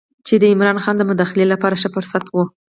[0.25, 2.35] چې د عمرا خان د مداخلې لپاره ښه فرصت و.